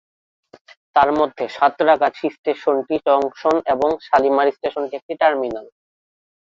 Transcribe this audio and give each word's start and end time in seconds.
তারমধ্যে 0.95 1.45
সাঁতরাগাছি 1.49 2.25
স্টেশনটি 2.29 2.95
জংশন 3.07 3.55
এবং 3.73 3.89
শালিমার 4.07 4.47
স্টেশনটি 4.57 4.93
একটি 4.97 5.13
টার্মিনাল। 5.21 5.65